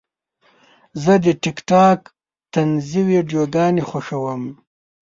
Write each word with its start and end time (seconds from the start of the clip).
زه 1.03 1.13
د 1.23 1.25
ټک 1.41 1.57
ټاک 1.69 1.99
طنزي 2.53 3.01
ویډیوګانې 3.09 3.83
خوښوم. 3.89 4.43